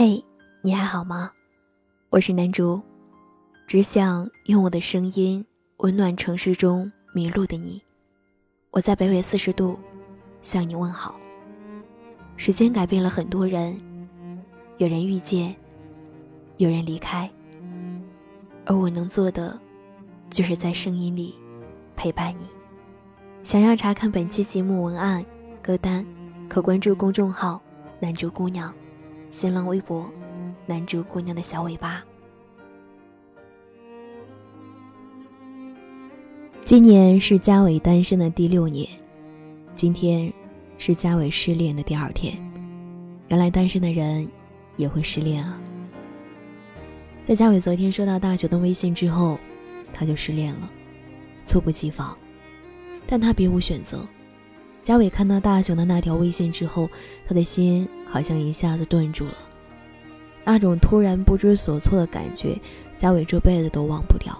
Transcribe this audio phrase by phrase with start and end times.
[0.00, 0.24] 嘿，
[0.62, 1.28] 你还好吗？
[2.10, 2.80] 我是南竹，
[3.66, 5.44] 只想用我的声音
[5.78, 7.82] 温暖城市中迷路的你。
[8.70, 9.76] 我在北纬四十度
[10.40, 11.18] 向你问好。
[12.36, 13.76] 时间改变了很多人，
[14.76, 15.52] 有人遇见，
[16.58, 17.28] 有人离开，
[18.66, 19.58] 而我能做的，
[20.30, 21.34] 就是在声音里
[21.96, 22.46] 陪伴你。
[23.42, 25.26] 想要查看本期节目文案、
[25.60, 26.06] 歌单，
[26.48, 27.60] 可关注公众号
[27.98, 28.72] “南竹姑娘”。
[29.30, 30.10] 新浪微博，
[30.66, 32.02] 男主姑娘的小尾巴。
[36.64, 38.88] 今年是嘉伟单身的第六年，
[39.74, 40.32] 今天
[40.78, 42.36] 是嘉伟失恋的第二天。
[43.28, 44.26] 原来单身的人
[44.76, 45.60] 也会失恋啊！
[47.26, 49.38] 在嘉伟昨天收到大雄的微信之后，
[49.92, 50.70] 他就失恋了，
[51.44, 52.16] 猝不及防。
[53.06, 54.06] 但他别无选择。
[54.82, 56.88] 嘉伟看到大雄的那条微信之后，
[57.26, 57.86] 他的心。
[58.10, 59.34] 好像一下子顿住了，
[60.44, 62.58] 那种突然不知所措的感觉，
[62.98, 64.36] 嘉伟这辈子都忘不掉。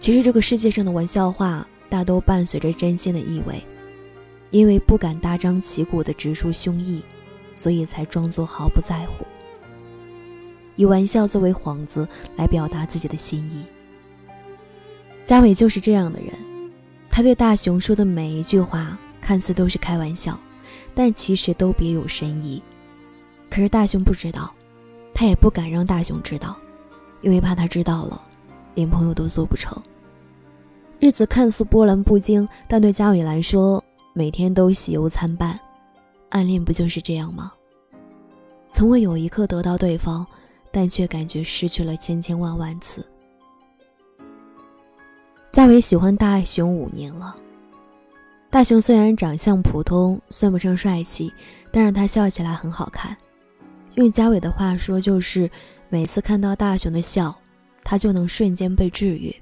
[0.00, 3.62] 其实这个世界上的玩笑话大都伴随着真心的意味，
[4.50, 7.00] 因为不敢大张旗鼓地直抒胸臆，
[7.54, 9.24] 所以才装作毫不在乎，
[10.74, 13.64] 以玩笑作为幌子来表达自己的心意。
[15.24, 16.32] 嘉伟就是这样的人，
[17.08, 20.36] 他对大雄说的每一句话，看似都是开玩笑。
[20.94, 22.62] 但其实都别有深意，
[23.50, 24.52] 可是大雄不知道，
[25.14, 26.56] 他也不敢让大雄知道，
[27.20, 28.20] 因为怕他知道了，
[28.74, 29.80] 连朋友都做不成。
[31.00, 33.82] 日子看似波澜不惊，但对嘉伟来说，
[34.12, 35.58] 每天都喜忧参半。
[36.28, 37.52] 暗恋不就是这样吗？
[38.70, 40.26] 从未有一刻得到对方，
[40.70, 43.04] 但却感觉失去了千千万万次。
[45.50, 47.36] 嘉伟喜欢大雄五年了。
[48.52, 51.32] 大雄虽然长相普通，算不上帅气，
[51.70, 53.16] 但是他笑起来很好看。
[53.94, 55.50] 用嘉伟的话说，就是
[55.88, 57.34] 每次看到大雄的笑，
[57.82, 59.34] 他就能瞬间被治愈。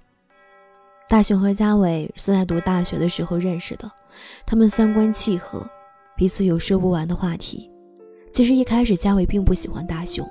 [1.08, 3.90] 大雄和嘉伟是在读大学的时候认识的，
[4.46, 5.68] 他们三观契合，
[6.16, 7.68] 彼此有说不完的话题。
[8.30, 10.24] 其实一开始嘉伟并不喜欢大雄，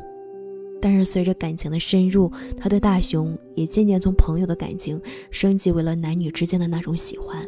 [0.82, 5.02] 但是随着感情的深入，他对大雄也渐渐从朋友的感情
[5.32, 7.46] 升级为了男女之间的那种喜欢。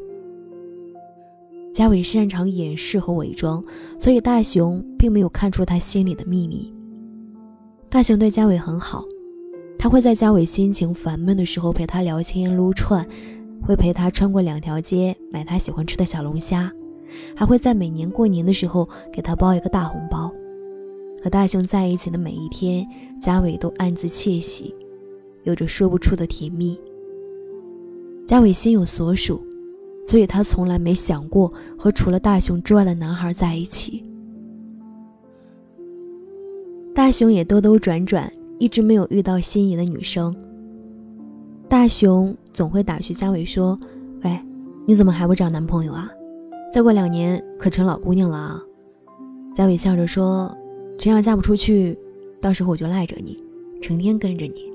[1.74, 3.64] 嘉伟擅长掩饰和伪装，
[3.98, 6.74] 所以大雄并没有看出他心里的秘密。
[7.90, 9.06] 大雄对嘉伟很好，
[9.78, 13.08] 他会在嘉伟心情烦闷的时候陪他聊天撸串，
[13.62, 16.70] 会陪他穿过两条街买他喜欢吃的小龙虾，
[17.36, 20.30] 还会在每年过年的时候给他包一个大红包。
[21.24, 22.86] 和大雄在一起的每一天，
[23.22, 24.76] 嘉伟都暗自窃喜，
[25.44, 26.78] 有着说不出的甜蜜。
[28.28, 29.42] 嘉伟心有所属。
[30.04, 34.04] 所以他从来没想过和除了大雄之外的男孩在一起。
[36.94, 40.36] 大雄也兜兜转转，一直没有遇到心仪的女生。
[41.70, 43.80] 大雄总会打趣佳伟说
[44.24, 44.40] ：“喂，
[44.86, 46.10] 你怎么还不找男朋友啊？
[46.74, 48.62] 再过两年可成老姑娘了啊！”
[49.56, 50.54] 嘉伟笑着说
[51.00, 51.98] ：“真要嫁不出去，
[52.42, 53.42] 到时候我就赖着你，
[53.82, 54.72] 成天跟着你。”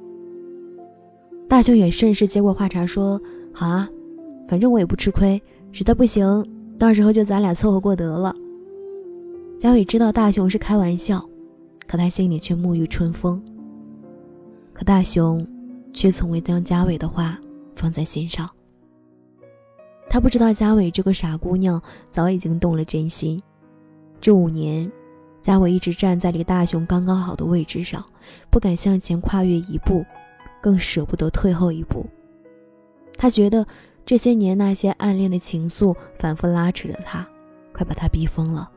[1.48, 3.20] 大雄也顺势接过话茬说
[3.52, 3.88] ：“好啊。”
[4.48, 5.42] 反正我也不吃亏，
[5.72, 6.24] 实在不行，
[6.78, 8.34] 到时候就咱俩凑合过得了。
[9.58, 11.20] 嘉伟知道大雄是开玩笑，
[11.86, 13.42] 可他心里却沐浴春风。
[14.72, 15.44] 可大雄
[15.92, 17.38] 却从未将嘉伟的话
[17.74, 18.48] 放在心上。
[20.08, 23.42] 他不知道嘉伟这个傻姑娘早已经动了真心。
[24.20, 24.88] 这五年，
[25.42, 28.04] 嘉伟一直站在离大雄刚刚好的位置上，
[28.48, 30.04] 不敢向前跨越一步，
[30.60, 32.06] 更舍不得退后一步。
[33.18, 33.66] 他觉得。
[34.06, 37.26] 这些年，那些暗恋的情愫反复拉扯着他，
[37.72, 38.70] 快把他逼疯了。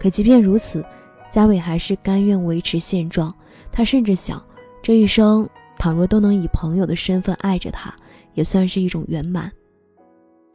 [0.00, 0.82] 可即便如此，
[1.30, 3.32] 嘉伟还是甘愿维持现状。
[3.70, 4.42] 他甚至想，
[4.82, 5.46] 这一生
[5.78, 7.94] 倘若都能以朋友的身份爱着他，
[8.32, 9.52] 也算是一种圆满。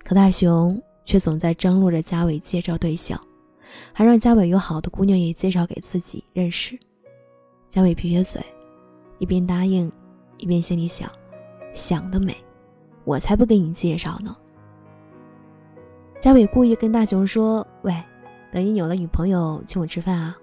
[0.03, 3.19] 可大雄却总在张罗着嘉伟介绍对象，
[3.93, 6.75] 还让嘉伟有好的姑娘也介绍给自己认识。
[7.69, 8.41] 嘉伟撇撇嘴，
[9.19, 9.91] 一边答应，
[10.37, 11.07] 一边心里想：
[11.75, 12.35] 想得美。
[13.07, 14.35] 我才不给你介绍呢。
[16.19, 17.95] 嘉伟故意跟大雄说：“喂，
[18.51, 20.35] 等你有了女朋友，请我吃饭啊！”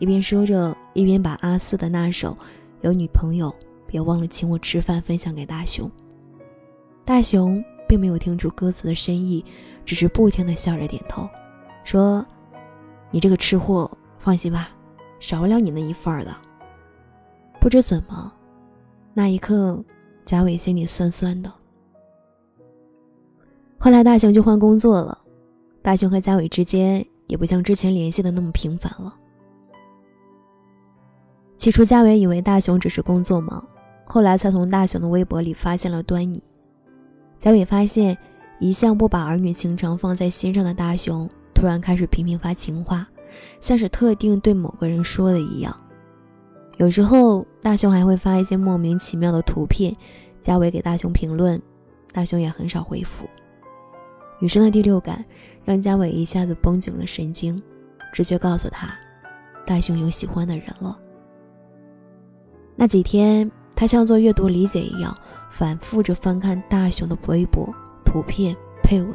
[0.00, 2.34] 一边说着，一边把阿四的那首
[2.80, 3.54] “有女朋友
[3.86, 5.90] 别忘了请我吃饭”分享给大雄。
[7.04, 9.44] 大雄并没有听出歌词的深意，
[9.84, 11.28] 只是不停的笑着点头，
[11.84, 12.24] 说
[13.12, 14.70] ：“你这个吃货，放心吧，
[15.18, 16.34] 少不了你那一份儿的。”
[17.60, 18.32] 不知怎么，
[19.12, 19.84] 那一刻，
[20.24, 21.52] 嘉伟心里酸酸的。
[23.82, 25.16] 后来大雄就换工作了，
[25.80, 29.16] 大雄和嘉伟之间也不像之前联系的那么频繁了。
[31.56, 33.66] 起初，嘉伟以为大雄只是工作忙，
[34.04, 36.42] 后来才从大雄的微博里发现了端倪。
[37.38, 38.16] 嘉伟发现，
[38.58, 43.08] 一向不把儿女情长放在心上的大雄，突然开始频频发情话，
[43.60, 45.74] 像是特定对某个人说的一样。
[46.76, 49.96] 有时候，大雄还会发一些莫名其妙的图片，
[50.42, 51.58] 嘉伟给大雄评论，
[52.12, 53.26] 大雄也很少回复。
[54.40, 55.24] 女生的第六感
[55.64, 57.62] 让嘉伟一下子绷紧了神经，
[58.12, 58.92] 直觉告诉他，
[59.66, 60.98] 大雄有喜欢的人了。
[62.74, 65.16] 那几天，他像做阅读理解一样，
[65.50, 67.68] 反复着翻看大雄的微博、
[68.04, 69.14] 图片、配文，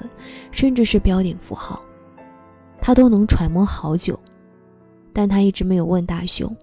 [0.51, 1.81] 甚至是标点符号，
[2.77, 4.18] 他都能揣摩好久。
[5.12, 6.56] 但他一直没有问大雄，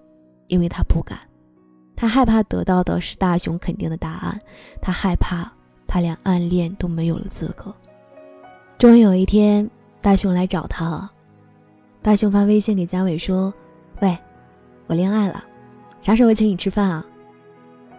[0.46, 1.18] 因为他不敢，
[1.96, 4.40] 他害怕得到的是大雄肯定的答案，
[4.80, 5.50] 他害怕
[5.88, 7.74] 他连暗恋都没有了资格。
[8.82, 9.70] 终于有一天，
[10.00, 11.08] 大雄来找他了。
[12.02, 13.54] 大雄发微信给佳伟说
[14.02, 14.18] ：“喂，
[14.88, 15.44] 我恋爱了。”
[16.02, 17.06] 啥时候请你吃饭啊？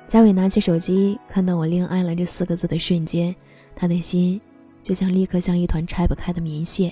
[0.10, 3.34] 嘉伟拿起手机，看到我恋爱了这四个字的瞬间，
[3.74, 4.42] 他的心
[4.82, 6.92] 就像立刻像一团拆不开的棉线。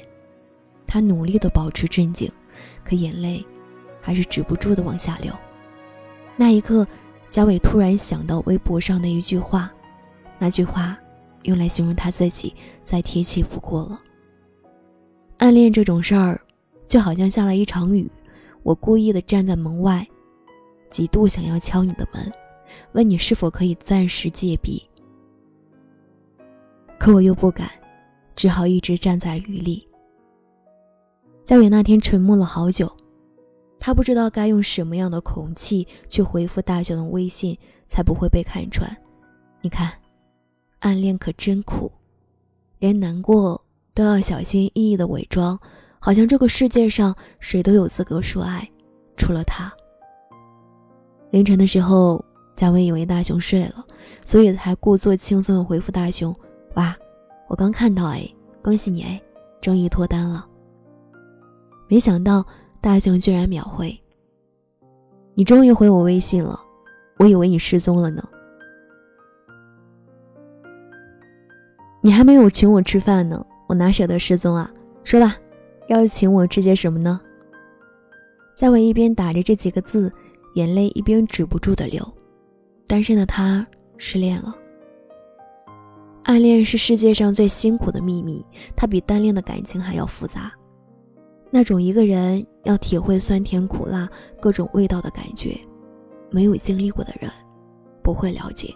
[0.88, 2.32] 他努力的保持镇静，
[2.86, 3.46] 可眼泪
[4.00, 5.34] 还是止不住的往下流。
[6.38, 6.88] 那一刻，
[7.30, 9.70] 佳伟突然想到微博上的一句话，
[10.40, 10.98] 那句话
[11.44, 12.56] 用来形容他自己
[12.92, 14.02] 再贴切不过了。
[15.38, 16.42] 暗恋这种事儿，
[16.86, 18.12] 就好像下了一场雨，
[18.64, 20.06] 我故意的站在门外。
[20.90, 22.30] 几度想要敲你的门，
[22.92, 24.86] 问你是否可以暂时借笔，
[27.00, 27.72] 可我又不敢，
[28.36, 29.88] 只好一直站在雨里。
[31.46, 32.94] 佳伟那天沉默了好久，
[33.80, 37.58] 他不知道该用什么样的口气去回复大雄的微信，
[37.88, 38.94] 才不会被看穿。
[39.62, 39.94] 你看，
[40.80, 41.90] 暗恋可真苦，
[42.81, 43.63] 连难过
[43.94, 45.57] 都要小心翼翼的伪装，
[46.00, 48.68] 好像这个世界上谁都有资格说爱，
[49.16, 49.72] 除了他。
[51.30, 52.25] 凌晨的时候，
[52.56, 53.86] 嘉伟以为大雄睡了，
[54.25, 56.36] 所以才故作轻松的回复大雄
[56.74, 56.98] ：“哇，
[57.48, 58.28] 我刚看到哎，
[58.63, 59.22] 恭喜你哎，
[59.62, 60.44] 终于脱单了。”
[61.88, 62.44] 没想到
[62.81, 63.95] 大雄居然秒回
[65.36, 66.60] ：“你终于回我微信了，
[67.19, 68.28] 我以为你失踪了呢。”
[72.01, 74.69] 你还没有请我吃饭呢，我哪舍得失踪啊？
[75.03, 75.38] 说吧，
[75.88, 77.21] 要请我吃些什么呢？
[78.56, 80.12] 嘉伟一边打着这几个字。
[80.56, 82.06] 眼泪一边止不住的流，
[82.86, 83.65] 单身的他
[83.98, 84.53] 失恋了。
[86.24, 88.45] 暗恋是世界上最辛苦的秘密，
[88.75, 90.51] 它比单恋的感情还要复杂。
[91.50, 94.09] 那种一个人要体会酸甜苦辣
[94.42, 95.57] 各种味道的感觉，
[96.30, 97.31] 没有经历过的人
[98.04, 98.75] 不会了解。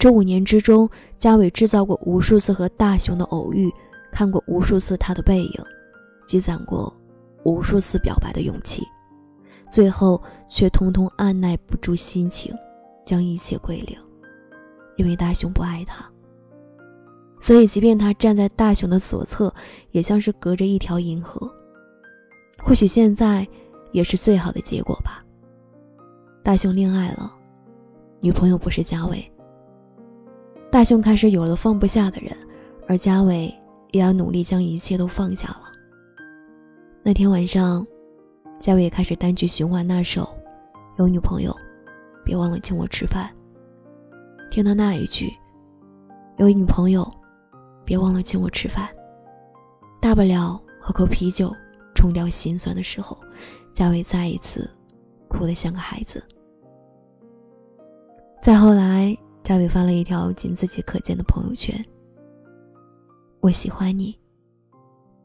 [0.00, 0.88] 这五年之中，
[1.18, 3.70] 嘉伟制造过无数次和大雄的偶遇，
[4.10, 5.64] 看过无数次他的背影，
[6.26, 6.90] 积攒过
[7.44, 8.82] 无数次表白的勇气。
[9.70, 10.18] 最后
[10.48, 12.50] 却通通按耐不住心情，
[13.04, 13.94] 将一切归零，
[14.96, 16.02] 因为大雄不爱他。
[17.38, 19.52] 所以，即便他站在大雄的左侧，
[19.90, 21.46] 也像是隔着一条银河。
[22.56, 23.46] 或许现在
[23.92, 25.22] 也是最好的结果吧。
[26.42, 27.30] 大雄恋爱了，
[28.20, 29.30] 女朋友不是嘉伟。
[30.70, 32.34] 大雄开始有了放不下的人，
[32.86, 33.52] 而嘉伟
[33.90, 35.62] 也要努力将一切都放下了。
[37.02, 37.86] 那天晚上。
[38.60, 40.22] 嘉伟也开始单曲循环那首
[40.98, 41.56] 《有女朋友，
[42.22, 43.30] 别忘了请我吃饭》。
[44.50, 45.32] 听到那一句
[46.36, 47.10] “有女朋友，
[47.86, 48.86] 别忘了请我吃饭”，
[49.98, 51.50] 大不了喝口啤酒
[51.94, 53.16] 冲掉心酸的时候，
[53.72, 54.68] 嘉伟再一次
[55.26, 56.22] 哭得像个孩子。
[58.42, 59.16] 再后来，
[59.50, 61.74] 嘉伟发了一条仅自己可见的朋友圈
[63.42, 64.16] ：“我喜欢你，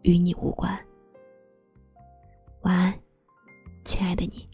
[0.02, 0.76] 与你无关。”
[2.66, 2.92] 晚安。
[3.84, 4.50] 亲爱的你，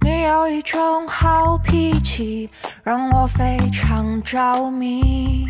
[0.00, 2.50] 你有一种好脾气，
[2.82, 5.46] 让我非常着迷。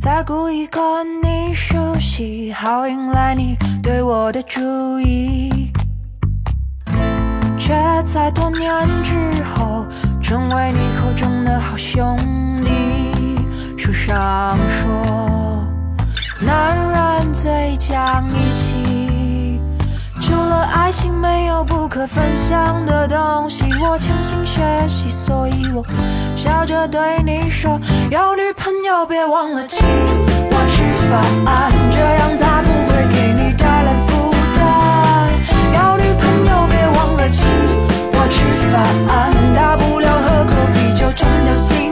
[0.00, 4.60] 在故意跟你熟悉，好引来你对我的注
[4.98, 5.70] 意，
[7.68, 8.72] 却在多年
[9.04, 9.84] 之后，
[10.22, 12.16] 成为你口中的好兄
[12.64, 13.36] 弟。
[13.76, 15.68] 书上说。
[16.40, 19.60] 男人最讲义气，
[20.18, 23.64] 除了爱情，没有不可分享的东西。
[23.82, 25.84] 我潜心学习，所以我
[26.34, 27.78] 笑着对你说：
[28.10, 33.34] 有女朋友别忘了请我吃饭，这样才不会给
[37.30, 37.46] 请
[38.12, 38.74] 我吃饭，
[39.54, 41.87] 大不了喝口啤酒冲掉心